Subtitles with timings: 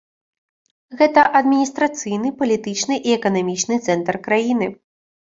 [1.01, 4.77] Гэта адміністрацыйны, палітычны і эканамічны цэнтр краіны.